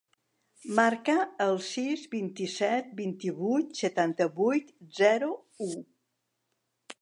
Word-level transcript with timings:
Marca 0.77 1.17
el 1.45 1.59
sis, 1.65 2.05
vint-i-set, 2.13 2.87
vint-i-vuit, 3.01 3.77
setanta-vuit, 3.83 4.73
zero, 5.03 5.31
u. 5.69 5.71